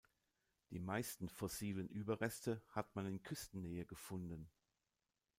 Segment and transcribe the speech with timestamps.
[0.71, 4.49] Die meisten fossilen Überreste hat man in Küstennähe gefunden.